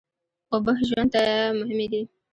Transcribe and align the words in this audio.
اوبه 0.53 0.73
ژوند 0.87 1.09
ته 1.13 1.23
مهمې 1.59 1.87
دي. 1.91 2.01